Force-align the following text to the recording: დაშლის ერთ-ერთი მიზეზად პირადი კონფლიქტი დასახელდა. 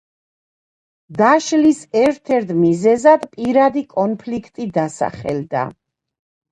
დაშლის 1.19 1.81
ერთ-ერთი 2.05 2.57
მიზეზად 2.63 3.29
პირადი 3.37 3.87
კონფლიქტი 3.95 4.71
დასახელდა. 4.81 5.69